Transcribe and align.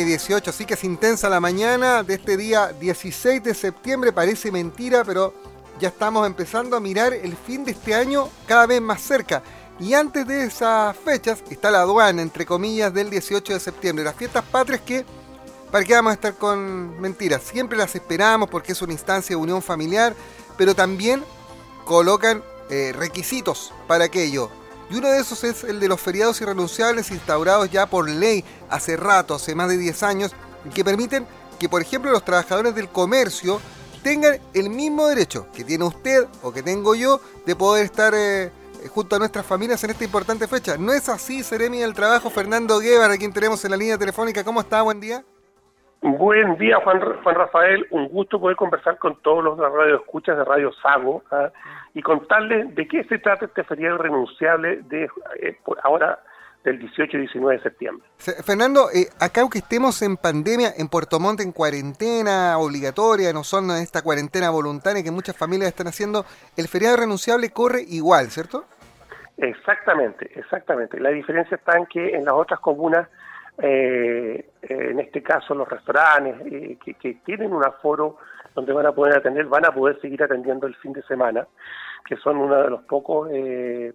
9 0.00 0.02
y 0.02 0.04
18, 0.04 0.50
así 0.50 0.64
que 0.64 0.74
es 0.74 0.84
intensa 0.84 1.28
la 1.28 1.40
mañana 1.40 2.02
de 2.02 2.14
este 2.14 2.36
día 2.36 2.72
16 2.72 3.42
de 3.42 3.54
septiembre. 3.54 4.12
Parece 4.12 4.50
mentira, 4.50 5.04
pero 5.04 5.34
ya 5.78 5.88
estamos 5.88 6.26
empezando 6.26 6.76
a 6.76 6.80
mirar 6.80 7.12
el 7.12 7.36
fin 7.36 7.64
de 7.64 7.72
este 7.72 7.94
año 7.94 8.28
cada 8.46 8.66
vez 8.66 8.80
más 8.80 9.02
cerca. 9.02 9.42
Y 9.78 9.94
antes 9.94 10.26
de 10.26 10.44
esas 10.44 10.96
fechas 10.96 11.42
está 11.50 11.70
la 11.70 11.80
aduana, 11.80 12.22
entre 12.22 12.46
comillas, 12.46 12.92
del 12.92 13.10
18 13.10 13.52
de 13.52 13.60
septiembre. 13.60 14.04
Las 14.04 14.14
fiestas 14.14 14.44
patrias 14.44 14.80
que, 14.82 15.04
¿para 15.70 15.84
qué 15.84 15.94
vamos 15.94 16.12
a 16.12 16.14
estar 16.14 16.34
con 16.34 16.98
mentiras? 17.00 17.42
Siempre 17.42 17.76
las 17.76 17.94
esperamos 17.94 18.48
porque 18.48 18.72
es 18.72 18.82
una 18.82 18.92
instancia 18.92 19.36
de 19.36 19.42
unión 19.42 19.62
familiar, 19.62 20.14
pero 20.56 20.74
también 20.74 21.22
colocan 21.84 22.42
eh, 22.70 22.92
requisitos 22.96 23.72
para 23.86 24.04
aquello. 24.04 24.50
Y 24.90 24.96
uno 24.96 25.08
de 25.08 25.20
esos 25.20 25.44
es 25.44 25.62
el 25.62 25.78
de 25.78 25.86
los 25.86 26.00
feriados 26.00 26.40
irrenunciables 26.40 27.12
instaurados 27.12 27.70
ya 27.70 27.86
por 27.86 28.10
ley 28.10 28.44
hace 28.68 28.96
rato, 28.96 29.36
hace 29.36 29.54
más 29.54 29.68
de 29.68 29.78
10 29.78 30.02
años, 30.02 30.32
que 30.74 30.84
permiten 30.84 31.26
que, 31.60 31.68
por 31.68 31.80
ejemplo, 31.80 32.10
los 32.10 32.24
trabajadores 32.24 32.74
del 32.74 32.88
comercio 32.88 33.60
tengan 34.02 34.40
el 34.52 34.68
mismo 34.68 35.06
derecho 35.06 35.46
que 35.54 35.62
tiene 35.62 35.84
usted 35.84 36.26
o 36.42 36.52
que 36.52 36.62
tengo 36.62 36.94
yo 36.96 37.20
de 37.46 37.54
poder 37.54 37.84
estar 37.84 38.14
eh, 38.16 38.50
junto 38.92 39.14
a 39.14 39.18
nuestras 39.20 39.46
familias 39.46 39.84
en 39.84 39.90
esta 39.90 40.04
importante 40.04 40.48
fecha. 40.48 40.76
¿No 40.76 40.92
es 40.92 41.08
así, 41.08 41.44
Seremi 41.44 41.78
del 41.78 41.94
Trabajo? 41.94 42.28
Fernando 42.28 42.80
Guevara, 42.80 43.16
quien 43.16 43.32
tenemos 43.32 43.64
en 43.64 43.70
la 43.70 43.76
línea 43.76 43.98
telefónica. 43.98 44.42
¿Cómo 44.42 44.60
está? 44.60 44.82
Buen 44.82 44.98
día. 44.98 45.24
Buen 46.02 46.56
día, 46.56 46.78
Juan, 46.82 47.00
Juan 47.22 47.34
Rafael. 47.34 47.86
Un 47.90 48.08
gusto 48.08 48.40
poder 48.40 48.56
conversar 48.56 48.98
con 48.98 49.20
todos 49.20 49.44
los 49.44 49.58
radioescuchas 49.58 50.36
de 50.36 50.44
Radio 50.44 50.72
Sago 50.82 51.22
¿ah? 51.30 51.50
y 51.92 52.00
contarles 52.00 52.74
de 52.74 52.88
qué 52.88 53.04
se 53.04 53.18
trata 53.18 53.44
este 53.44 53.64
feriado 53.64 53.96
irrenunciable 53.96 54.80
de 54.82 55.10
eh, 55.42 55.58
ahora 55.82 56.18
del 56.64 56.78
18 56.78 57.16
y 57.16 57.20
19 57.20 57.56
de 57.56 57.62
septiembre. 57.62 58.06
Fernando, 58.18 58.88
eh, 58.94 59.08
acá 59.18 59.42
aunque 59.42 59.58
estemos 59.58 60.00
en 60.02 60.16
pandemia, 60.16 60.70
en 60.76 60.88
Puerto 60.88 61.18
Montt 61.18 61.40
en 61.40 61.52
cuarentena 61.52 62.58
obligatoria, 62.58 63.32
no 63.32 63.44
son 63.44 63.70
esta 63.70 64.02
cuarentena 64.02 64.50
voluntaria 64.50 65.02
que 65.02 65.10
muchas 65.10 65.36
familias 65.36 65.68
están 65.68 65.86
haciendo, 65.86 66.24
el 66.56 66.68
feriado 66.68 66.98
renunciable 66.98 67.50
corre 67.50 67.82
igual, 67.88 68.26
¿cierto? 68.30 68.64
Exactamente, 69.38 70.30
exactamente. 70.38 71.00
La 71.00 71.10
diferencia 71.10 71.56
está 71.56 71.78
en 71.78 71.86
que 71.86 72.14
en 72.14 72.26
las 72.26 72.34
otras 72.34 72.60
comunas, 72.60 73.08
eh, 73.62 74.50
en 74.62 75.00
este 75.00 75.22
caso 75.22 75.54
los 75.54 75.68
restaurantes, 75.68 76.34
eh, 76.52 76.78
que, 76.84 76.94
que, 76.94 77.14
tienen 77.24 77.52
un 77.52 77.64
aforo 77.64 78.16
donde 78.54 78.72
van 78.72 78.86
a 78.86 78.92
poder 78.92 79.18
atender, 79.18 79.46
van 79.46 79.66
a 79.66 79.72
poder 79.72 80.00
seguir 80.00 80.22
atendiendo 80.22 80.66
el 80.66 80.74
fin 80.76 80.92
de 80.92 81.02
semana, 81.02 81.46
que 82.04 82.16
son 82.16 82.36
uno 82.36 82.62
de 82.62 82.70
los 82.70 82.82
pocos 82.82 83.28
eh, 83.32 83.92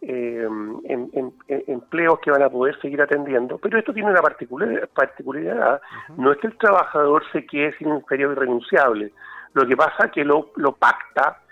eh, 0.00 0.48
en, 0.84 1.34
empleos 1.48 2.18
que 2.20 2.30
van 2.30 2.42
a 2.42 2.50
poder 2.50 2.78
seguir 2.80 3.02
atendiendo. 3.02 3.58
Pero 3.58 3.78
esto 3.78 3.92
tiene 3.92 4.10
una 4.10 4.22
particular, 4.22 4.88
particularidad, 4.88 5.80
no 6.16 6.32
es 6.32 6.38
que 6.38 6.48
el 6.48 6.58
trabajador 6.58 7.22
se 7.32 7.46
quede 7.46 7.76
sin 7.78 7.88
un 7.88 8.02
periodo 8.02 8.32
irrenunciable, 8.32 9.12
lo 9.54 9.66
que 9.66 9.76
pasa 9.76 10.06
es 10.06 10.12
que 10.12 10.24
lo, 10.24 10.50
lo 10.56 10.72
pacta 10.72 11.42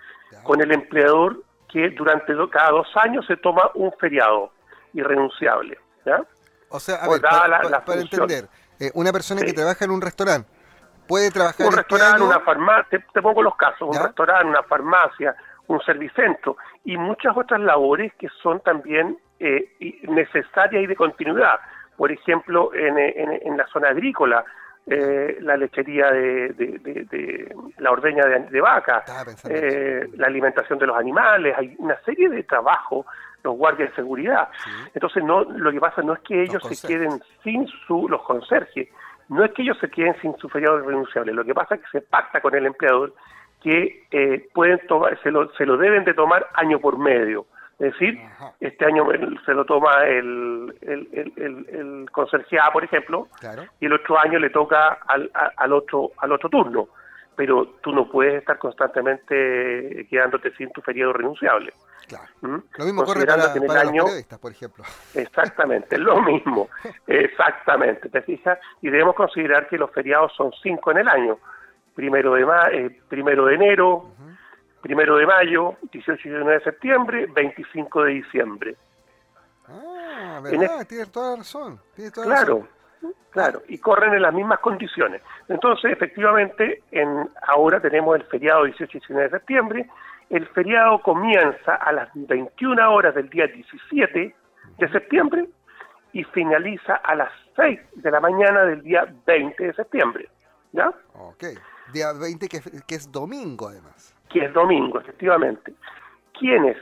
con 0.43 0.61
el 0.63 0.73
empleador 0.73 1.43
que 1.69 1.91
durante 1.91 2.35
cada 2.51 2.71
dos 2.71 2.89
años 2.97 3.27
se 3.27 3.37
toma 3.37 3.71
un 3.75 3.93
feriado 3.93 4.51
irrenunciable. 4.95 5.79
¿ya? 6.07 6.25
O 6.71 6.81
sea, 6.81 6.97
a 6.97 7.09
ver, 7.09 7.21
para, 7.21 8.01
entender, 8.01 8.49
eh, 8.79 8.91
una 8.95 9.13
persona 9.13 9.43
que 9.43 9.53
trabaja 9.53 9.85
en 9.85 9.91
un 9.91 10.01
restaurante 10.01 10.49
puede 11.09 11.33
trabajar 11.33 11.67
un 11.67 11.73
este 11.73 11.81
restaurante, 11.81 12.23
una 12.23 12.41
farmacia, 12.41 13.05
te, 13.13 13.21
pongo 13.21 13.43
los 13.43 13.57
casos, 13.57 13.83
un 13.83 14.01
restaurante, 14.01 14.47
una 14.47 14.63
farmacia, 14.63 15.35
un 15.67 15.81
servicentro 15.81 16.57
y 16.85 16.97
muchas 16.97 17.37
otras 17.37 17.61
labores 17.61 18.13
que 18.15 18.29
son 18.41 18.61
también 18.61 19.19
eh, 19.41 19.99
necesarias 20.09 20.85
y 20.85 20.87
de 20.87 20.95
continuidad. 20.95 21.59
Por 21.97 22.13
ejemplo, 22.13 22.73
en, 22.73 22.97
en, 22.97 23.57
la 23.57 23.67
zona 23.67 23.89
agrícola, 23.89 24.45
eh, 24.93 25.39
la 25.41 25.57
lechería 25.57 26.11
de, 26.11 27.55
la 27.79 27.93
ordeña 27.93 28.25
de, 28.27 28.61
vaca, 28.61 29.05
eh, 29.49 30.09
la 30.17 30.27
alimentación 30.27 30.81
de 30.81 30.87
los 30.87 30.97
animales, 30.97 31.55
hay 31.57 31.77
una 31.79 31.97
serie 32.01 32.29
de 32.29 32.43
trabajos, 32.43 33.07
los 33.45 33.57
guardias 33.57 33.91
de 33.91 33.95
seguridad. 33.95 34.49
Entonces, 34.93 35.23
no 35.23 35.45
lo 35.45 35.71
que 35.71 35.79
pasa 35.79 36.03
no 36.03 36.15
es 36.15 36.21
que 36.21 36.43
ellos 36.43 36.63
se 36.69 36.89
queden 36.89 37.23
sin 37.45 37.69
su, 37.87 38.09
los 38.09 38.23
conserjes, 38.23 38.89
no 39.29 39.45
es 39.45 39.53
que 39.53 39.63
ellos 39.63 39.79
se 39.79 39.89
queden 39.89 40.21
sin 40.21 40.37
su 40.39 40.49
feriado 40.49 40.81
irrenunciable, 40.81 41.33
lo 41.33 41.45
que 41.45 41.55
pasa 41.55 41.77
es 41.77 41.83
que 41.83 42.01
se 42.01 42.01
pacta 42.01 42.41
con 42.41 42.53
el 42.57 42.67
empleador 42.67 43.15
que 43.63 44.07
eh, 44.11 44.49
pueden 44.53 44.81
tomar, 44.89 45.21
se 45.23 45.31
lo, 45.31 45.53
se 45.53 45.67
lo 45.67 45.77
deben 45.77 46.05
de 46.05 46.15
tomar 46.15 46.49
año 46.55 46.81
por 46.81 46.99
medio. 46.99 47.47
Es 47.81 47.93
decir, 47.93 48.21
este 48.61 48.85
año 48.85 49.07
se 49.47 49.55
lo 49.55 49.65
toma 49.65 50.05
el, 50.05 50.75
el, 50.83 51.09
el, 51.13 51.67
el, 51.69 52.11
conserje 52.11 52.59
A, 52.61 52.71
por 52.71 52.85
ejemplo, 52.85 53.29
y 53.81 53.87
el 53.87 53.95
otro 53.95 54.19
año 54.19 54.39
le 54.39 54.51
toca 54.51 54.99
al, 55.07 55.31
al, 55.57 55.73
otro, 55.73 56.11
al 56.19 56.33
otro 56.33 56.51
turno. 56.51 56.89
Pero 57.37 57.79
tú 57.81 57.91
no 57.93 58.07
puedes 58.11 58.35
estar 58.35 58.59
constantemente 58.59 60.07
quedándote 60.11 60.55
sin 60.57 60.71
tu 60.73 60.83
periodo 60.83 61.15
renunciable. 61.15 61.73
Claro. 62.07 62.27
¿Mm? 62.43 62.59
Lo 62.77 62.85
mismo 62.85 63.05
corre 63.05 63.25
para, 63.25 63.55
en 63.55 63.63
el 63.63 63.71
año, 63.71 64.05
por 64.43 64.53
ejemplo. 64.53 64.85
Exactamente, 65.15 65.97
lo 65.97 66.21
mismo. 66.21 66.69
Exactamente, 67.07 68.11
¿te 68.11 68.21
fijas? 68.21 68.59
Y 68.83 68.91
debemos 68.91 69.15
considerar 69.15 69.69
que 69.69 69.79
los 69.79 69.91
feriados 69.91 70.33
son 70.37 70.53
cinco 70.63 70.91
en 70.91 70.99
el 70.99 71.09
año 71.09 71.39
primero 71.95 72.35
de, 72.35 72.47
ma 72.47 72.69
eh, 72.71 72.91
primero 73.09 73.47
de 73.47 73.55
enero, 73.55 74.07
primero 74.81 75.17
de 75.17 75.27
mayo, 75.27 75.77
18 75.93 76.29
y 76.29 76.31
19 76.31 76.55
de 76.55 76.65
septiembre, 76.65 77.27
25 77.27 78.05
de 78.05 78.11
diciembre. 78.13 78.77
Ah, 79.69 80.41
verdad, 80.43 80.87
tienes 80.87 81.11
toda 81.13 81.31
la 81.31 81.37
razón. 81.37 81.81
claro, 82.13 82.69
claro, 83.31 83.63
y 83.69 83.79
corren 83.79 84.15
en 84.15 84.23
las 84.23 84.35
mismas 84.35 84.59
condiciones. 84.61 85.23
Entonces, 85.49 85.93
efectivamente, 85.93 86.83
en 86.91 87.29
ahora 87.47 87.81
tenemos 87.81 88.17
el 88.17 88.25
feriado 88.25 88.65
18 88.65 88.85
y 88.85 89.01
19 89.01 89.25
de 89.25 89.31
septiembre. 89.31 89.91
El 90.29 90.47
feriado 90.49 91.03
comienza 91.03 91.75
a 91.75 91.93
las 91.93 92.09
21 92.15 92.93
horas 92.93 93.15
del 93.15 93.29
día 93.31 93.47
17 93.47 94.35
de 94.79 94.89
septiembre 94.91 95.49
y 96.13 96.25
finaliza 96.25 96.97
a 96.97 97.15
las 97.15 97.33
6 97.57 97.81
de 97.97 98.11
la 98.11 98.21
mañana 98.21 98.65
del 98.65 98.83
día 98.83 99.13
20 99.27 99.63
de 99.63 99.73
septiembre. 99.75 100.29
¿Ya? 100.73 100.93
Ok. 101.15 101.45
Día 101.93 102.13
20, 102.13 102.49
que, 102.49 102.61
que 102.87 102.95
es 102.95 103.11
domingo 103.11 103.69
además. 103.69 104.15
Que 104.31 104.45
es 104.45 104.53
domingo, 104.53 105.01
efectivamente. 105.01 105.75
¿Quiénes? 106.39 106.77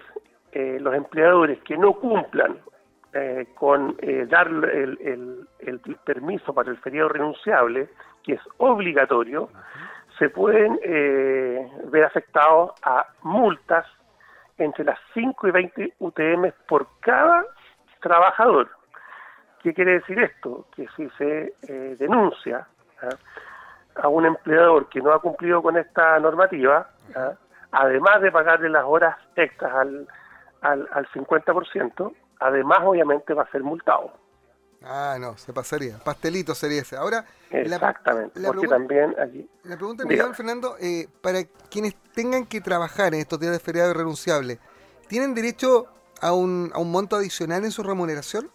Eh, 0.53 0.78
los 0.81 0.94
empleadores 0.94 1.60
que 1.62 1.76
no 1.76 1.92
cumplan 1.92 2.59
eh, 3.12 3.48
con 3.54 3.97
eh, 3.98 4.26
dar 4.28 4.48
el, 4.48 5.47
el, 5.58 5.97
permiso 6.04 6.54
para 6.54 6.70
el 6.70 6.78
feriado 6.78 7.10
renunciable, 7.10 7.91
que 8.22 8.34
es 8.34 8.41
obligatorio, 8.56 9.50
se 10.19 10.31
pueden 10.31 10.81
ver 11.92 12.04
afectados 12.04 12.72
a 12.82 13.06
multas 13.22 13.87
entre 14.56 14.84
las 14.84 14.98
5 15.14 15.47
y 15.47 15.50
20 15.53 15.94
UTM 16.00 16.50
por 16.66 16.88
cada 17.00 17.44
trabajador. 18.00 18.69
¿Qué 19.62 19.72
quiere 19.72 19.92
decir 20.00 20.19
esto? 20.19 20.66
Que 20.75 20.88
si 20.97 21.08
se 21.10 21.54
denuncia 22.00 22.66
¿ah? 23.03 23.08
a 24.03 24.08
un 24.08 24.26
empleador 24.26 24.88
que 24.88 25.00
no 25.00 25.12
ha 25.12 25.20
cumplido 25.20 25.62
con 25.62 25.76
esta 25.76 26.19
normativa, 26.19 26.91
además 27.70 28.20
de 28.20 28.32
pagarle 28.32 28.69
las 28.69 28.84
horas 28.84 29.16
extras 29.36 29.74
al, 29.74 30.08
al, 30.60 30.88
al 30.92 31.06
50%, 31.08 32.14
además 32.41 32.78
obviamente 32.82 33.34
va 33.34 33.42
a 33.42 33.50
ser 33.50 33.62
multado. 33.62 34.12
Ah, 34.82 35.16
no, 35.20 35.36
se 35.36 35.52
pasaría. 35.52 35.98
Pastelito 35.98 36.54
sería 36.54 36.82
ese. 36.82 36.96
Ahora, 36.96 37.24
Exactamente, 37.50 38.41
porque 38.46 38.69
también 38.69 39.14
allí... 39.19 39.48
La 39.64 39.76
pregunta, 39.76 40.04
Miguel 40.04 40.34
Fernando, 40.34 40.76
eh, 40.80 41.08
para 41.20 41.41
quienes 41.70 41.96
tengan 42.12 42.46
que 42.46 42.60
trabajar 42.60 43.14
en 43.14 43.20
estos 43.20 43.40
días 43.40 43.52
de 43.52 43.58
feriado 43.58 43.90
irrenunciable, 43.90 44.58
¿tienen 45.08 45.34
derecho 45.34 45.86
a 46.20 46.32
un, 46.32 46.70
a 46.75 46.78
un 46.78 46.93
monto 46.93 47.16
adicional 47.16 47.64
en 47.64 47.72
su 47.72 47.82
remuneración? 47.82 48.50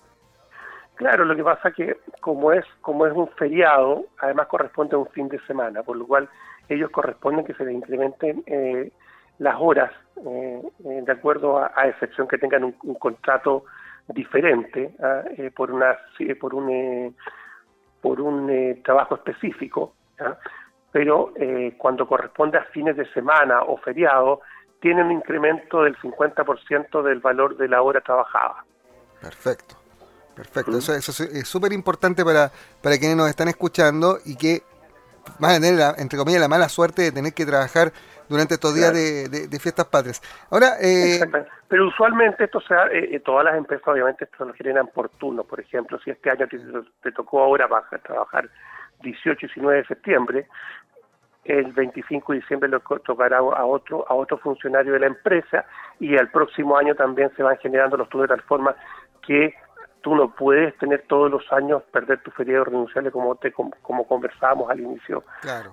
Claro, 0.95 1.25
lo 1.25 1.35
que 1.35 1.43
pasa 1.43 1.71
que 1.71 1.97
como 2.21 2.53
es 2.53 2.63
como 2.81 3.05
es 3.07 3.13
un 3.13 3.27
feriado, 3.29 4.05
además 4.19 4.47
corresponde 4.47 4.95
a 4.95 4.99
un 4.99 5.07
fin 5.07 5.27
de 5.27 5.39
semana, 5.45 5.81
por 5.81 5.97
lo 5.97 6.05
cual 6.05 6.29
ellos 6.69 6.89
corresponden 6.91 7.45
que 7.45 7.53
se 7.53 7.65
les 7.65 7.75
incrementen 7.75 8.43
eh, 8.45 8.91
las 9.39 9.55
horas 9.59 9.91
eh, 10.25 10.61
eh, 10.85 11.01
de 11.05 11.11
acuerdo 11.11 11.57
a, 11.57 11.87
excepción 11.87 12.27
que 12.27 12.37
tengan 12.37 12.63
un, 12.63 12.95
contrato 12.95 13.65
diferente 14.07 14.95
¿ah? 15.01 15.23
por 15.55 15.71
una 15.71 15.97
por 16.39 16.53
un 16.53 17.15
por 18.01 18.19
un 18.19 18.81
trabajo 18.83 19.15
específico, 19.15 19.95
pero 20.91 21.33
cuando 21.77 22.05
corresponde 22.05 22.57
a 22.57 22.65
fines 22.65 22.97
de 22.97 23.05
semana 23.13 23.61
o 23.61 23.77
feriado 23.77 24.41
tienen 24.81 25.05
un 25.05 25.13
incremento 25.13 25.83
del 25.83 25.95
50% 25.99 27.01
del 27.01 27.21
valor 27.21 27.55
de 27.55 27.69
la 27.69 27.81
hora 27.81 28.01
trabajada. 28.01 28.65
Perfecto. 29.21 29.77
Perfecto, 30.35 30.77
eso, 30.77 30.93
es 30.95 31.47
súper 31.47 31.71
importante 31.73 32.25
para, 32.25 32.51
para 32.81 32.97
quienes 32.97 33.15
nos 33.15 33.29
están 33.29 33.47
escuchando 33.47 34.17
y 34.25 34.35
que 34.35 34.63
van 35.39 35.51
a 35.51 35.59
tener, 35.59 35.79
entre 35.97 36.17
comillas, 36.17 36.41
la 36.41 36.47
mala 36.47 36.69
suerte 36.69 37.03
de 37.03 37.11
tener 37.11 37.33
que 37.33 37.45
trabajar 37.45 37.91
durante 38.29 38.55
estos 38.55 38.75
días 38.75 38.93
de, 38.93 39.59
fiestas 39.59 39.85
patrias. 39.85 40.21
Ahora, 40.49 40.73
eh... 40.81 41.19
pero 41.67 41.87
usualmente 41.87 42.45
esto 42.45 42.59
sea, 42.61 42.87
eh, 42.91 43.19
todas 43.19 43.45
las 43.45 43.55
empresas 43.55 43.87
obviamente 43.87 44.25
esto 44.25 44.45
lo 44.45 44.53
generan 44.53 44.87
por 44.87 45.09
turno. 45.09 45.43
Por 45.43 45.59
ejemplo, 45.59 45.99
si 45.99 46.11
este 46.11 46.29
año 46.29 46.47
te, 46.47 47.11
tocó 47.11 47.41
ahora 47.43 47.67
bajar, 47.67 47.99
trabajar 48.01 48.49
18 49.01 49.45
y 49.45 49.47
19 49.47 49.77
de 49.77 49.85
septiembre, 49.85 50.47
el 51.45 51.73
25 51.73 52.33
de 52.33 52.39
diciembre 52.39 52.69
lo 52.69 52.79
tocará 52.79 53.39
a 53.39 53.65
otro 53.65 54.05
a 54.07 54.13
otro 54.13 54.37
funcionario 54.37 54.93
de 54.93 54.99
la 54.99 55.07
empresa 55.07 55.65
y 55.99 56.17
al 56.17 56.29
próximo 56.31 56.77
año 56.77 56.95
también 56.95 57.31
se 57.35 57.43
van 57.43 57.57
generando 57.57 57.97
los 57.97 58.07
turnos 58.07 58.29
de 58.29 58.35
tal 58.35 58.45
forma 58.45 58.75
que 59.27 59.53
tú 60.03 60.13
no 60.13 60.35
puedes 60.35 60.77
tener 60.77 61.05
todos 61.07 61.31
los 61.31 61.51
años 61.53 61.81
perder 61.91 62.21
tu 62.21 62.29
feriado 62.31 62.65
renunciable 62.65 63.09
como 63.09 63.35
te 63.35 63.53
como, 63.53 64.05
conversábamos 64.05 64.69
al 64.69 64.81
inicio 64.81 65.23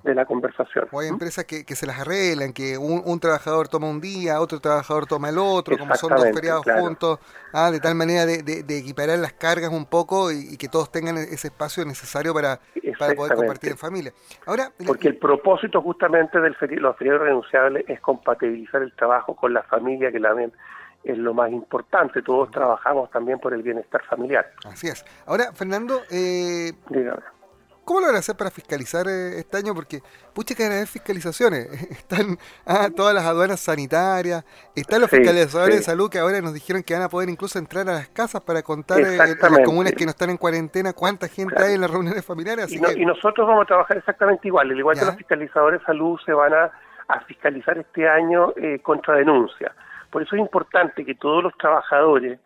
de 0.05 0.15
la 0.15 0.25
conversación. 0.25 0.87
O 0.93 1.01
hay 1.01 1.09
empresas 1.09 1.45
que, 1.45 1.65
se 1.75 1.87
las 1.87 2.01
arreglan, 2.01 2.53
que 2.53 2.79
un, 2.79 3.21
trabajador 3.21 3.69
toma 3.69 3.91
un 3.91 4.01
día, 4.01 4.41
otro 4.41 4.61
trabajador 4.61 5.07
toma 5.07 5.31
el 5.31 5.39
otro, 5.39 5.77
como 5.77 5.95
son 5.97 6.11
dos 6.11 6.31
feriados 6.33 6.65
juntos, 6.65 7.19
ah, 7.53 7.73
de 7.73 7.81
tal 7.81 7.97
manera 7.97 8.25
de, 8.25 8.43
de, 8.43 8.79
equiparar 8.79 9.19
las 9.19 9.33
cargas 9.33 9.71
un 9.71 9.85
poco 9.85 10.31
y, 10.31 10.57
que 10.57 10.69
todos 10.69 10.93
tengan 10.93 11.17
ese 11.19 11.49
espacio 11.49 11.85
necesario 11.85 12.33
para, 12.33 12.61
para 12.99 13.15
poder 13.15 13.35
compartir 13.35 13.73
en 13.73 13.79
familia. 13.79 14.13
Ahora, 14.47 14.71
Porque 14.87 15.09
el 15.09 15.17
propósito 15.17 15.83
justamente 15.83 16.41
de 16.41 16.51
los 16.79 16.97
feriados 16.97 17.23
renunciables 17.23 17.85
es 17.89 18.01
compatibilizar 18.01 18.81
el 18.83 18.95
trabajo 18.95 19.35
con 19.35 19.53
la 19.53 19.65
familia 19.65 20.13
que 20.13 20.21
la 20.21 20.35
ven 20.35 20.53
es 21.05 21.19
lo 21.19 21.35
más 21.35 21.51
importante. 21.51 22.23
Todos 22.23 22.51
trabajamos 22.51 23.11
también 23.11 23.39
por 23.39 23.55
el 23.55 23.63
bienestar 23.63 24.03
familiar. 24.05 24.51
Así 24.65 24.89
es. 24.89 25.05
Ahora, 25.27 25.53
Fernando, 25.53 26.03
eh, 26.11 26.73
¿cómo 27.85 28.01
lo 28.01 28.07
van 28.07 28.17
a 28.17 28.19
hacer 28.19 28.37
para 28.37 28.51
fiscalizar 28.51 29.07
eh, 29.09 29.39
este 29.39 29.57
año? 29.57 29.75
Porque, 29.75 30.01
pucha, 30.35 30.55
que 30.55 30.63
van 30.63 30.73
a 30.73 30.75
haber 30.77 30.89
fiscalizaciones. 30.89 31.69
Están 31.91 32.39
ah, 32.67 32.89
todas 32.95 33.15
las 33.15 33.25
aduanas 33.25 33.61
sanitarias, 33.61 34.45
están 34.75 35.01
los 35.01 35.11
fiscalizadores 35.11 35.77
de 35.77 35.83
salud 35.83 36.11
que 36.11 36.19
ahora 36.19 36.41
nos 36.41 36.53
dijeron 36.53 36.83
que 36.83 36.95
van 36.95 37.03
a 37.03 37.09
poder 37.09 37.29
incluso 37.29 37.59
entrar 37.59 37.89
a 37.89 37.93
las 37.93 38.09
casas 38.09 38.43
para 38.43 38.63
contar 38.63 39.01
eh, 39.01 39.17
en 39.17 39.19
las 39.19 39.65
comunes 39.65 39.95
que 39.95 40.05
no 40.05 40.11
están 40.11 40.31
en 40.31 40.37
cuarentena 40.37 40.93
cuánta 40.93 41.29
gente 41.29 41.63
hay 41.63 41.75
en 41.75 41.81
las 41.81 41.91
reuniones 41.91 42.25
familiares. 42.25 42.71
y, 42.73 43.05
nosotros 43.05 43.47
vamos 43.47 43.65
a 43.65 43.67
trabajar 43.67 43.97
exactamente 43.97 44.49
igual. 44.49 44.71
Al 44.71 44.79
igual 44.79 44.99
que 44.99 45.05
los 45.05 45.17
fiscalizadores 45.17 45.81
de 45.81 45.87
salud 45.87 46.19
se 46.25 46.33
van 46.33 46.53
a, 46.53 46.71
fiscalizar 47.27 47.77
este 47.77 48.09
año 48.09 48.53
contra 48.83 49.17
denuncia. 49.17 49.75
Por 50.11 50.23
eso 50.23 50.35
es 50.37 50.41
importante 50.41 51.05
que 51.05 51.15
todos 51.15 51.43
los 51.43 51.57
trabajadores 51.57 52.39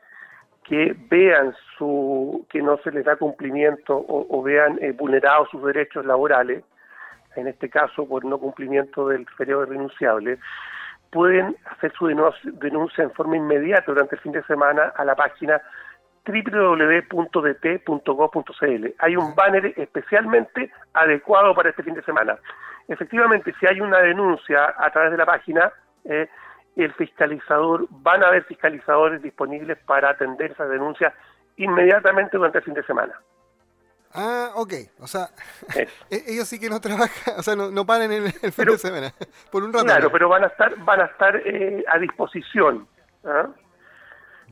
que 0.65 0.97
vean 1.11 1.55
su 1.77 2.47
que 2.49 2.63
no 2.63 2.79
se 2.79 2.91
les 2.91 3.05
da 3.05 3.17
cumplimiento 3.17 4.05
o, 4.09 4.43
vean 4.43 4.79
eh, 4.81 4.93
vulnerados 4.93 5.51
sus 5.51 5.63
derechos 5.65 6.07
laborales, 6.07 6.65
en 7.37 7.47
este 7.49 7.69
caso 7.69 8.09
por 8.09 8.25
no 8.25 8.39
cumplimiento 8.39 9.09
del 9.09 9.27
periodo 9.37 9.67
renunciable, 9.67 10.39
pueden 11.11 11.57
hacer 11.67 11.93
su 11.93 12.07
denuncia 12.07 13.05
en 13.05 13.11
forma 13.13 13.37
inmediata 13.37 13.93
durante 13.93 14.17
el 14.17 14.23
fin 14.23 14.33
de 14.33 14.43
semana 14.45 14.93
a 14.97 15.05
la 15.05 15.15
página 15.15 15.61
www.dt.gov.cl. 16.27 17.27
Hay 18.99 19.17
un 19.17 19.35
banner 19.35 19.75
especialmente 19.77 20.73
adecuado 20.95 21.55
para 21.55 21.69
este 21.71 21.83
fin 21.83 21.95
de 21.95 22.03
semana. 22.03 22.39
Efectivamente, 22.89 23.55
si 23.61 23.67
hay 23.67 23.81
una 23.81 23.99
denuncia 23.99 24.75
a 24.77 24.91
través 24.91 25.11
de 25.13 25.19
la 25.19 25.27
página, 25.27 25.71
eh, 26.05 26.29
el 26.77 26.93
fiscalizador, 26.95 27.87
van 27.91 28.23
a 28.23 28.29
haber 28.29 28.45
fiscalizadores 28.45 29.23
disponibles 29.23 29.79
para 29.87 30.11
atender 30.11 30.53
esas 30.53 30.69
denuncias 30.69 31.13
inmediatamente 31.57 32.37
durante 32.37 32.59
el 32.59 32.65
fin 32.65 32.75
de 32.75 32.83
semana. 32.85 33.15
Ah, 34.13 34.51
ok. 34.55 34.73
O 35.01 35.07
sea, 35.07 35.29
e-, 36.11 36.23
ellos 36.29 36.49
sí 36.49 36.59
que 36.59 36.71
no 36.71 36.81
trabajan, 36.81 37.35
o 37.39 37.43
sea, 37.43 37.57
no, 37.57 37.71
no 37.71 37.85
paran 37.85 38.13
el, 38.13 38.27
el 38.43 38.53
fin 38.53 38.65
de 38.65 38.79
semana, 38.79 39.13
por 39.51 39.63
un 39.65 39.73
rato. 39.73 39.85
Claro, 39.85 40.11
pero 40.11 40.29
van 40.29 40.45
a 40.45 40.47
estar, 40.47 40.77
van 40.85 41.01
a 41.01 41.05
estar 41.07 41.37
eh, 41.45 41.85
a 41.89 41.99
disposición. 41.99 42.87
¿ah? 43.25 43.49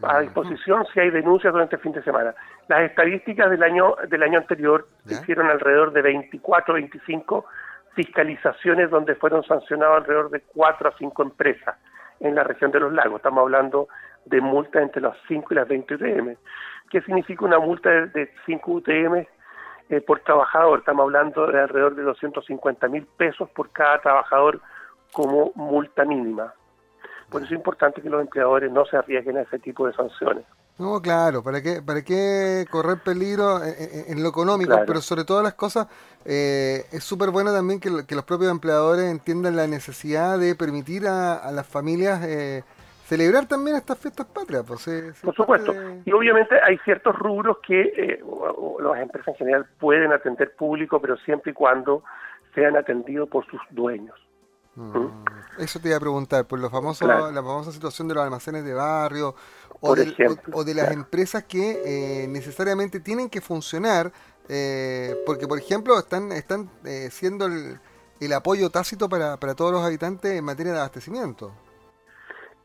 A 0.02 0.20
disposición 0.20 0.84
si 0.92 1.00
hay 1.00 1.10
denuncias 1.10 1.52
durante 1.52 1.76
el 1.76 1.82
fin 1.82 1.92
de 1.92 2.02
semana. 2.02 2.34
Las 2.66 2.80
estadísticas 2.90 3.50
del 3.50 3.62
año 3.62 3.94
del 4.08 4.22
año 4.22 4.38
anterior 4.38 4.88
hicieron 5.06 5.48
alrededor 5.48 5.92
de 5.92 6.02
24, 6.02 6.74
25 6.74 7.44
fiscalizaciones 7.94 8.90
donde 8.90 9.14
fueron 9.14 9.44
sancionados 9.44 9.98
alrededor 9.98 10.30
de 10.30 10.40
4 10.40 10.88
a 10.88 10.96
5 10.96 11.22
empresas 11.22 11.76
en 12.22 12.34
la 12.36 12.44
región 12.44 12.70
de 12.70 12.80
los 12.80 12.92
lagos. 12.92 13.16
Estamos 13.16 13.42
hablando 13.42 13.88
de 14.24 14.40
multas 14.40 14.82
entre 14.82 15.02
los 15.02 15.16
5 15.28 15.48
y 15.50 15.56
las 15.56 15.68
20 15.68 15.94
UTM. 15.94 16.36
¿Qué 16.90 17.00
significa 17.02 17.44
una 17.44 17.58
multa 17.58 17.90
de, 17.90 18.30
5 18.46 18.70
UTM 18.70 19.26
eh, 19.88 20.00
por 20.00 20.20
trabajador? 20.20 20.78
Estamos 20.78 21.04
hablando 21.04 21.46
de 21.46 21.60
alrededor 21.60 21.96
de 21.96 22.02
250 22.02 22.88
mil 22.88 23.06
pesos 23.16 23.50
por 23.50 23.70
cada 23.70 24.00
trabajador 24.00 24.60
como 25.12 25.52
multa 25.56 26.04
mínima. 26.04 26.54
Por 27.28 27.42
eso 27.42 27.52
es 27.52 27.58
importante 27.58 28.00
que 28.00 28.08
los 28.08 28.20
empleadores 28.20 28.70
no 28.70 28.84
se 28.84 28.96
arriesguen 28.96 29.38
a 29.38 29.42
ese 29.42 29.58
tipo 29.58 29.86
de 29.86 29.92
sanciones. 29.94 30.44
No, 30.78 31.00
claro, 31.00 31.42
¿para 31.42 31.62
qué, 31.62 31.82
para 31.82 32.02
qué 32.02 32.64
correr 32.70 32.98
peligro 33.04 33.60
en, 33.62 34.22
lo 34.22 34.28
económico? 34.30 34.74
Pero 34.86 35.00
sobre 35.00 35.24
todas 35.24 35.44
las 35.44 35.54
cosas, 35.54 35.86
eh, 36.24 36.84
es 36.90 37.04
súper 37.04 37.30
bueno 37.30 37.52
también 37.52 37.78
que, 37.78 37.90
los 37.90 38.24
propios 38.24 38.50
empleadores 38.50 39.10
entiendan 39.10 39.54
la 39.56 39.66
necesidad 39.66 40.38
de 40.38 40.54
permitir 40.54 41.06
a, 41.06 41.50
las 41.52 41.66
familias 41.66 42.24
eh, 42.24 42.64
celebrar 43.04 43.46
también 43.46 43.76
estas 43.76 43.98
fiestas 43.98 44.26
patrias. 44.26 44.64
Pues, 44.66 45.20
Por 45.22 45.34
supuesto. 45.34 45.74
Y 46.04 46.12
obviamente 46.12 46.56
hay 46.60 46.78
ciertos 46.78 47.14
rubros 47.16 47.58
que 47.66 47.82
eh, 47.82 48.20
las 48.82 49.00
empresas 49.00 49.28
en 49.28 49.34
general 49.34 49.66
pueden 49.78 50.12
atender 50.12 50.54
público, 50.56 51.00
pero 51.00 51.16
siempre 51.18 51.52
y 51.52 51.54
cuando 51.54 52.02
sean 52.54 52.76
atendidos 52.76 53.28
por 53.28 53.44
sus 53.46 53.60
dueños. 53.70 54.18
Mm. 54.74 54.98
¿Mm? 54.98 55.24
Eso 55.58 55.80
te 55.80 55.88
iba 55.88 55.96
a 55.96 56.00
preguntar, 56.00 56.46
por 56.46 56.58
lo 56.58 56.70
famoso, 56.70 57.06
la 57.06 57.42
famosa 57.42 57.72
situación 57.72 58.08
de 58.08 58.14
los 58.14 58.24
almacenes 58.24 58.64
de 58.64 58.72
barrio 58.72 59.34
o, 59.80 59.94
de, 59.94 60.14
o, 60.52 60.64
de, 60.64 60.74
las 60.74 60.92
empresas 60.92 61.44
que 61.44 61.82
eh, 61.84 62.26
necesariamente 62.28 63.00
tienen 63.00 63.28
que 63.28 63.40
funcionar, 63.40 64.12
eh, 64.48 65.14
porque 65.26 65.46
por 65.46 65.58
ejemplo 65.58 65.98
están, 65.98 66.32
están 66.32 66.70
eh, 66.84 67.08
siendo 67.10 67.46
el, 67.46 67.78
el, 68.20 68.32
apoyo 68.32 68.70
tácito 68.70 69.08
para, 69.08 69.36
para 69.36 69.54
todos 69.54 69.72
los 69.72 69.84
habitantes 69.84 70.32
en 70.32 70.44
materia 70.44 70.72
de 70.72 70.78
abastecimiento. 70.78 71.52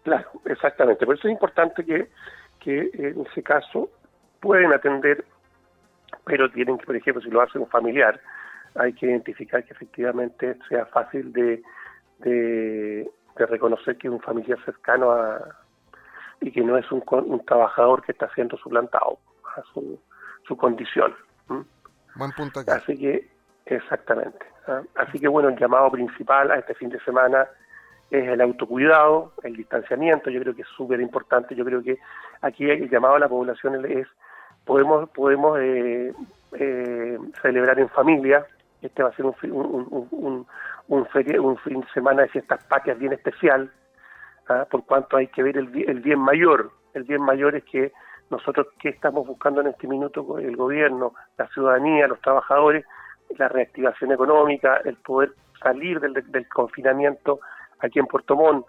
Claro, 0.03 0.29
exactamente. 0.45 1.05
Por 1.05 1.15
eso 1.15 1.27
es 1.27 1.33
importante 1.33 1.83
que, 1.83 2.09
que 2.59 2.89
en 2.93 3.25
ese 3.29 3.43
caso 3.43 3.89
pueden 4.39 4.71
atender, 4.71 5.25
pero 6.25 6.49
tienen 6.51 6.77
que, 6.77 6.85
por 6.85 6.95
ejemplo, 6.95 7.21
si 7.21 7.29
lo 7.29 7.41
hacen 7.41 7.61
un 7.61 7.67
familiar, 7.67 8.21
hay 8.75 8.93
que 8.93 9.07
identificar 9.07 9.63
que 9.65 9.73
efectivamente 9.73 10.55
sea 10.69 10.85
fácil 10.85 11.33
de 11.33 11.61
de, 12.19 13.09
reconocer 13.35 13.97
que 13.97 14.07
es 14.07 14.13
un 14.13 14.19
familiar 14.19 14.57
cercano 14.65 15.11
a, 15.11 15.39
y 16.41 16.51
que 16.51 16.61
no 16.61 16.77
es 16.77 16.91
un, 16.91 17.03
un 17.07 17.45
trabajador 17.45 18.03
que 18.03 18.11
está 18.11 18.30
siendo 18.33 18.57
suplantado 18.57 19.19
a 19.56 19.61
su, 19.73 19.99
su 20.47 20.57
condición. 20.57 21.13
Buen 22.15 22.31
punto 22.31 22.61
Así 22.68 22.97
que, 22.97 23.30
exactamente. 23.65 24.45
¿ah? 24.68 24.81
Así 24.95 25.19
que 25.19 25.27
bueno, 25.27 25.49
el 25.49 25.57
llamado 25.57 25.92
principal 25.92 26.51
a 26.51 26.57
este 26.57 26.73
fin 26.73 26.89
de 26.89 26.99
semana 27.01 27.47
es 28.09 28.27
el 28.27 28.42
autocuidado, 28.42 29.33
el 29.44 29.56
distanciamiento, 29.56 30.30
yo 30.30 30.42
creo 30.42 30.56
que 30.56 30.61
es 30.61 30.68
súper 30.69 31.01
importante, 31.01 31.56
yo 31.56 31.65
creo 31.65 31.83
que 31.83 31.99
aquí 32.42 32.69
el 32.69 32.89
llamado 32.89 33.15
a 33.15 33.19
la 33.19 33.27
población 33.27 33.85
es, 33.85 34.07
podemos, 34.65 35.09
podemos 35.09 35.59
eh, 35.59 36.13
eh, 36.53 37.18
celebrar 37.42 37.80
en 37.80 37.89
familia, 37.89 38.45
este 38.81 39.03
va 39.03 39.09
a 39.09 39.15
ser 39.15 39.25
un, 39.25 39.35
un, 39.51 40.07
un, 40.11 40.47
un 40.87 41.06
fin 41.57 41.81
de 41.81 41.87
semana 41.94 42.23
de 42.23 42.29
fiestas 42.29 42.63
patrias 42.65 42.97
bien 42.97 43.13
especial, 43.13 43.71
¿ah? 44.47 44.65
por 44.69 44.85
cuanto 44.85 45.17
hay 45.17 45.27
que 45.27 45.44
ver 45.44 45.57
el, 45.57 45.69
el 45.87 45.99
bien 46.01 46.19
mayor. 46.19 46.71
El 46.94 47.03
bien 47.03 47.21
mayor 47.21 47.56
es 47.56 47.63
que 47.65 47.91
nosotros, 48.29 48.67
¿qué 48.79 48.89
estamos 48.89 49.25
buscando 49.25 49.61
en 49.61 49.67
este 49.67 49.87
minuto? 49.87 50.37
El 50.39 50.56
gobierno, 50.56 51.13
la 51.37 51.47
ciudadanía, 51.49 52.07
los 52.07 52.21
trabajadores, 52.21 52.85
la 53.37 53.47
reactivación 53.47 54.11
económica, 54.11 54.81
el 54.83 54.95
poder 54.97 55.31
salir 55.61 55.99
del, 55.99 56.13
del 56.13 56.47
confinamiento 56.49 57.39
aquí 57.79 57.99
en 57.99 58.07
Puerto 58.07 58.35
Montt, 58.35 58.65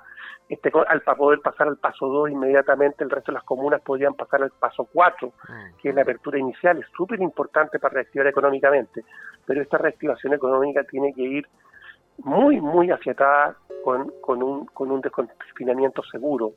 este, 0.48 0.72
al, 0.88 1.02
para 1.02 1.16
poder 1.16 1.40
pasar 1.40 1.68
al 1.68 1.76
paso 1.76 2.06
2 2.06 2.30
inmediatamente, 2.30 3.04
el 3.04 3.10
resto 3.10 3.32
de 3.32 3.37
las 3.37 3.44
comunas 3.44 3.82
podrían 3.82 4.14
pasar 4.14 4.42
al 4.42 4.50
paso 4.50 4.88
4, 4.90 5.28
mm. 5.28 5.76
que 5.80 5.90
es 5.90 5.94
la 5.94 6.02
apertura 6.02 6.38
inicial, 6.38 6.78
es 6.78 6.87
súper 6.96 7.20
importante 7.20 7.78
para 7.78 7.94
reactivar 7.94 8.28
económicamente, 8.28 9.04
pero 9.44 9.60
esta 9.60 9.76
reactivación 9.76 10.32
económica 10.32 10.84
tiene 10.84 11.12
que 11.12 11.22
ir 11.22 11.46
muy, 12.18 12.60
muy 12.60 12.90
afiatada 12.90 13.56
con, 13.84 14.12
con, 14.20 14.42
un, 14.42 14.66
con 14.66 14.90
un 14.90 15.00
desconfinamiento 15.00 16.02
seguro. 16.04 16.52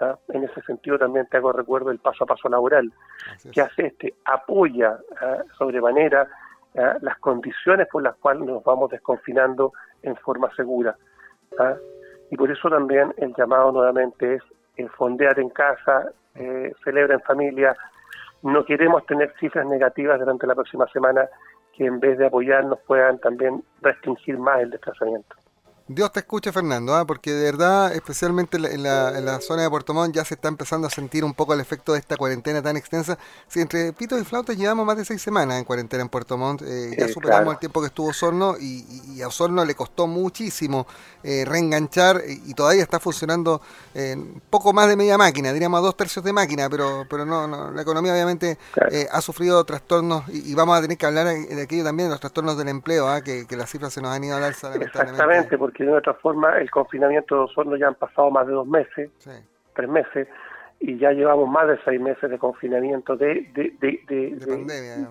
¿ah? 0.00 0.16
En 0.28 0.44
ese 0.44 0.60
sentido 0.62 0.98
también 0.98 1.26
te 1.26 1.36
hago 1.36 1.52
recuerdo 1.52 1.90
el 1.90 1.98
paso 1.98 2.24
a 2.24 2.26
paso 2.26 2.48
laboral, 2.48 2.92
que 3.52 3.60
hace 3.60 3.86
este, 3.86 4.14
apoya 4.24 4.98
¿ah? 5.20 5.42
sobremanera 5.56 6.26
¿ah? 6.76 6.96
las 7.00 7.18
condiciones 7.18 7.88
por 7.88 8.02
las 8.02 8.16
cuales 8.16 8.44
nos 8.44 8.62
vamos 8.64 8.90
desconfinando 8.90 9.72
en 10.02 10.16
forma 10.16 10.52
segura. 10.54 10.96
Y 12.30 12.36
por 12.36 12.50
eso 12.50 12.70
también 12.70 13.12
el 13.18 13.34
llamado 13.34 13.72
nuevamente 13.72 14.36
es 14.36 14.42
el 14.76 14.88
fondear 14.90 15.38
en 15.38 15.50
casa, 15.50 16.10
eh, 16.34 16.72
celebra 16.82 17.14
en 17.14 17.20
familia. 17.20 17.76
No 18.42 18.64
queremos 18.64 19.04
tener 19.06 19.34
cifras 19.38 19.66
negativas 19.66 20.18
durante 20.18 20.46
la 20.46 20.54
próxima 20.54 20.86
semana 20.88 21.28
que 21.76 21.86
en 21.86 22.00
vez 22.00 22.18
de 22.18 22.26
apoyarnos 22.26 22.78
puedan 22.86 23.18
también 23.18 23.62
restringir 23.80 24.38
más 24.38 24.60
el 24.60 24.70
desplazamiento. 24.70 25.36
Dios 25.88 26.12
te 26.12 26.20
escuche, 26.20 26.52
Fernando, 26.52 26.94
¿ah? 26.94 27.04
porque 27.06 27.32
de 27.32 27.44
verdad, 27.44 27.92
especialmente 27.94 28.56
en 28.56 28.82
la, 28.82 29.40
zona 29.40 29.62
de 29.62 29.70
Puerto 29.70 29.92
Montt, 29.94 30.14
ya 30.14 30.24
se 30.24 30.34
está 30.34 30.48
empezando 30.48 30.86
a 30.86 30.90
sentir 30.90 31.24
un 31.24 31.34
poco 31.34 31.54
el 31.54 31.60
efecto 31.60 31.92
de 31.92 31.98
esta 31.98 32.16
cuarentena 32.16 32.62
tan 32.62 32.76
extensa. 32.76 33.18
Si 33.48 33.60
entre 33.60 33.92
pitos 33.92 34.20
y 34.20 34.24
flautas 34.24 34.56
llevamos 34.56 34.86
más 34.86 34.96
de 34.96 35.04
seis 35.04 35.20
semanas 35.20 35.58
en 35.58 35.64
cuarentena 35.64 36.02
en 36.02 36.08
Puerto 36.08 36.36
Montt, 36.38 36.62
eh, 36.62 36.94
ya 36.96 37.08
superamos 37.08 37.54
el 37.54 37.60
tiempo 37.60 37.80
que 37.80 37.88
estuvo 37.88 38.08
Osorno 38.08 38.56
y, 38.58 39.20
a 39.22 39.28
Osorno 39.28 39.64
le 39.64 39.74
costó 39.74 40.06
muchísimo 40.06 40.86
eh, 41.22 41.44
reenganchar 41.46 42.22
y, 42.26 42.54
todavía 42.54 42.82
está 42.82 43.00
funcionando 43.00 43.60
en 43.94 44.40
poco 44.50 44.72
más 44.72 44.88
de 44.88 44.96
media 44.96 45.16
máquina, 45.18 45.52
diríamos 45.52 45.78
a 45.78 45.82
dos 45.82 45.96
tercios 45.96 46.24
de 46.24 46.32
máquina, 46.32 46.68
pero, 46.68 47.06
pero 47.08 47.24
no, 47.24 47.46
no 47.46 47.70
la 47.70 47.82
economía 47.82 48.12
obviamente 48.12 48.58
eh, 48.90 49.06
ha 49.10 49.20
sufrido 49.20 49.62
trastornos 49.64 50.24
y, 50.28 50.54
vamos 50.54 50.78
a 50.78 50.82
tener 50.82 50.96
que 50.96 51.06
hablar 51.06 51.26
de 51.26 51.62
aquello 51.62 51.84
también, 51.84 52.08
de 52.08 52.14
los 52.14 52.20
trastornos 52.20 52.56
del 52.56 52.68
empleo, 52.68 53.08
¿ah? 53.08 53.22
que, 53.22 53.46
las 53.50 53.70
cifras 53.70 53.92
se 53.92 54.00
nos 54.00 54.10
han 54.10 54.24
ido 54.24 54.36
al 54.36 54.44
alza. 54.44 54.74
Exactamente, 54.74 55.58
porque 55.58 55.81
de 55.90 55.98
otra 55.98 56.14
forma 56.14 56.58
el 56.58 56.70
confinamiento 56.70 57.34
de 57.34 57.40
Osorno 57.42 57.76
ya 57.76 57.88
han 57.88 57.94
pasado 57.94 58.30
más 58.30 58.46
de 58.46 58.52
dos 58.52 58.66
meses, 58.66 59.10
tres 59.74 59.88
meses, 59.88 60.28
y 60.80 60.98
ya 60.98 61.12
llevamos 61.12 61.48
más 61.48 61.68
de 61.68 61.78
seis 61.84 62.00
meses 62.00 62.28
de 62.28 62.38
confinamiento 62.38 63.16
de, 63.16 63.48
de, 63.54 63.72
de, 63.80 64.02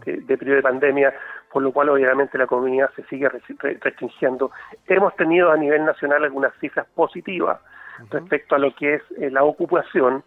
de, 0.05 0.37
periodo 0.37 0.57
de 0.57 0.61
pandemia, 0.61 1.13
por 1.49 1.63
lo 1.63 1.71
cual 1.71 1.89
obviamente 1.89 2.37
la 2.37 2.45
comunidad 2.45 2.89
se 2.95 3.03
sigue 3.03 3.29
restringiendo. 3.29 4.51
Hemos 4.87 5.15
tenido 5.15 5.49
a 5.49 5.55
nivel 5.55 5.85
nacional 5.85 6.25
algunas 6.25 6.53
cifras 6.59 6.85
positivas 6.93 7.59
respecto 8.09 8.55
a 8.55 8.59
lo 8.59 8.75
que 8.75 8.95
es 8.95 9.01
eh, 9.17 9.29
la 9.31 9.45
ocupación. 9.45 10.23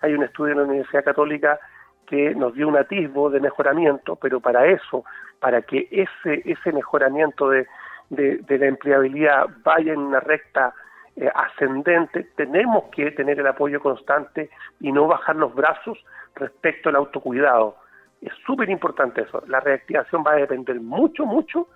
Hay 0.00 0.14
un 0.14 0.22
estudio 0.22 0.52
en 0.52 0.58
la 0.58 0.64
Universidad 0.64 1.04
Católica 1.04 1.58
que 2.06 2.32
nos 2.36 2.54
dio 2.54 2.68
un 2.68 2.76
atisbo 2.76 3.30
de 3.30 3.40
mejoramiento, 3.40 4.14
pero 4.14 4.38
para 4.38 4.66
eso, 4.66 5.04
para 5.40 5.62
que 5.62 5.88
ese, 5.90 6.42
ese 6.44 6.72
mejoramiento 6.72 7.48
de, 7.48 7.66
de, 8.10 8.44
la 8.48 8.66
empleabilidad 8.66 9.46
vaya 9.64 9.92
en 9.92 10.00
una 10.00 10.20
recta 10.20 10.74
eh, 11.16 11.30
ascendente, 11.34 12.28
tenemos 12.36 12.84
que 12.90 13.10
tener 13.12 13.38
el 13.38 13.46
apoyo 13.46 13.80
constante 13.80 14.50
y 14.80 14.92
no 14.92 15.06
bajar 15.06 15.36
los 15.36 15.54
brazos 15.54 15.98
respecto 16.34 16.88
al 16.88 16.96
autocuidado. 16.96 17.76
Es 18.20 18.32
súper 18.46 18.70
importante 18.70 19.22
eso. 19.22 19.42
La 19.46 19.60
reactivación 19.60 20.24
va 20.26 20.32
a 20.32 20.36
depender 20.36 20.80
mucho, 20.80 21.26
mucho 21.26 21.68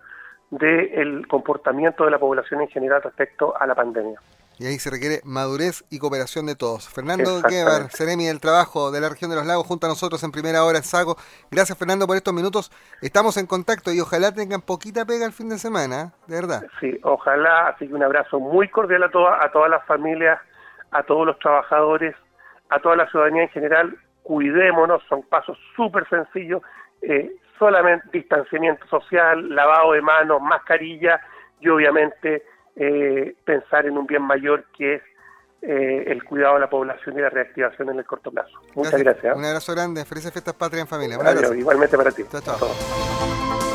del 0.50 1.26
comportamiento 1.28 2.04
de 2.04 2.10
la 2.10 2.18
población 2.18 2.62
en 2.62 2.68
general 2.68 3.02
respecto 3.02 3.54
a 3.56 3.66
la 3.66 3.74
pandemia 3.74 4.18
y 4.58 4.66
ahí 4.66 4.78
se 4.78 4.90
requiere 4.90 5.20
madurez 5.24 5.84
y 5.90 5.98
cooperación 5.98 6.46
de 6.46 6.56
todos. 6.56 6.88
Fernando 6.88 7.42
Guevar, 7.48 7.90
Ceremi 7.90 8.26
del 8.26 8.40
Trabajo 8.40 8.90
de 8.90 9.00
la 9.00 9.08
región 9.08 9.30
de 9.30 9.36
los 9.36 9.46
lagos, 9.46 9.66
junto 9.66 9.86
a 9.86 9.88
nosotros 9.88 10.22
en 10.24 10.32
primera 10.32 10.64
hora 10.64 10.78
en 10.78 10.84
Sago. 10.84 11.16
Gracias 11.50 11.78
Fernando 11.78 12.06
por 12.06 12.16
estos 12.16 12.34
minutos. 12.34 12.72
Estamos 13.00 13.36
en 13.36 13.46
contacto 13.46 13.92
y 13.92 14.00
ojalá 14.00 14.32
tengan 14.32 14.60
poquita 14.60 15.04
pega 15.04 15.26
el 15.26 15.32
fin 15.32 15.48
de 15.48 15.58
semana, 15.58 16.12
de 16.26 16.34
verdad. 16.34 16.62
Sí, 16.80 16.98
ojalá. 17.02 17.68
Así 17.68 17.86
que 17.86 17.94
un 17.94 18.02
abrazo 18.02 18.40
muy 18.40 18.68
cordial 18.68 19.04
a, 19.04 19.10
toda, 19.10 19.44
a 19.44 19.52
todas 19.52 19.70
las 19.70 19.84
familias, 19.86 20.40
a 20.90 21.02
todos 21.04 21.26
los 21.26 21.38
trabajadores, 21.38 22.16
a 22.70 22.80
toda 22.80 22.96
la 22.96 23.08
ciudadanía 23.10 23.42
en 23.44 23.50
general. 23.50 23.96
Cuidémonos, 24.24 25.02
son 25.08 25.22
pasos 25.22 25.56
súper 25.76 26.08
sencillos. 26.08 26.62
Eh, 27.02 27.30
solamente 27.58 28.08
distanciamiento 28.12 28.86
social, 28.88 29.54
lavado 29.54 29.92
de 29.92 30.02
manos, 30.02 30.40
mascarilla 30.40 31.20
y 31.60 31.68
obviamente 31.68 32.42
eh, 32.78 33.34
pensar 33.44 33.86
en 33.86 33.98
un 33.98 34.06
bien 34.06 34.22
mayor 34.22 34.64
que 34.76 34.94
es 34.94 35.02
eh, 35.62 36.04
el 36.06 36.22
cuidado 36.22 36.54
de 36.54 36.60
la 36.60 36.70
población 36.70 37.18
y 37.18 37.20
la 37.20 37.30
reactivación 37.30 37.90
en 37.90 37.98
el 37.98 38.04
corto 38.04 38.30
plazo. 38.30 38.60
Muchas 38.74 39.00
gracias. 39.00 39.36
Un 39.36 39.44
abrazo 39.44 39.72
grande, 39.74 40.04
felices 40.04 40.32
fiestas 40.32 40.54
patrias 40.54 40.82
en 40.82 40.88
familia. 40.88 41.18
igualmente 41.56 41.96
para 41.96 42.12
ti. 42.12 42.22
Chao, 42.30 42.40
chao. 42.40 43.67